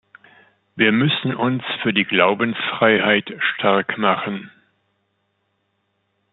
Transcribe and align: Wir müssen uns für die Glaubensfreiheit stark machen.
Wir 0.75 0.91
müssen 0.91 1.35
uns 1.35 1.61
für 1.83 1.93
die 1.93 2.05
Glaubensfreiheit 2.05 3.29
stark 3.53 3.99
machen. 3.99 4.49